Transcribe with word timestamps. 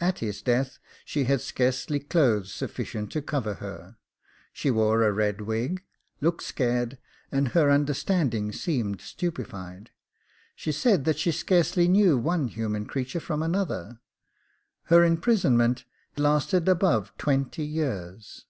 At 0.00 0.18
his 0.18 0.42
death 0.42 0.80
she 1.04 1.22
had 1.26 1.40
scarcely 1.40 2.00
clothes 2.00 2.52
sufficient 2.52 3.12
to 3.12 3.22
cover 3.22 3.54
her; 3.62 3.98
she 4.52 4.68
wore 4.68 5.04
a 5.04 5.12
red 5.12 5.42
wig, 5.42 5.84
looked 6.20 6.42
scared, 6.42 6.98
and 7.30 7.50
her 7.50 7.70
understanding 7.70 8.50
seemed 8.50 9.00
stupefied; 9.00 9.92
she 10.56 10.72
said 10.72 11.04
that 11.04 11.20
she 11.20 11.30
scarcely 11.30 11.86
knew 11.86 12.18
one 12.18 12.48
human 12.48 12.84
creature 12.84 13.20
from 13.20 13.44
another; 13.44 14.00
her 14.86 15.04
imprisonment 15.04 15.84
lasted 16.16 16.68
above 16.68 17.16
twenty 17.16 17.64
years. 17.64 18.46